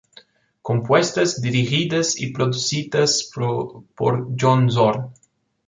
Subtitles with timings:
[0.63, 5.13] Compuestas, dirigidas y producidas por John Zorn.